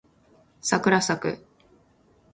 [0.61, 1.45] さくらさく